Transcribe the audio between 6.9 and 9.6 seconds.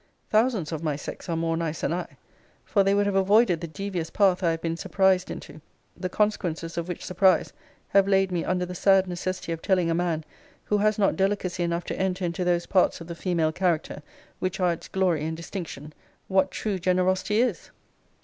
surprise have laid me under the sad necessity